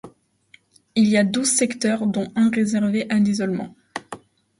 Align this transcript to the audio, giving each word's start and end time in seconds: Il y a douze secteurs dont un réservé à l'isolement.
Il 0.95 1.07
y 1.09 1.15
a 1.15 1.23
douze 1.23 1.51
secteurs 1.51 2.07
dont 2.07 2.31
un 2.35 2.49
réservé 2.49 3.07
à 3.11 3.19
l'isolement. 3.19 3.75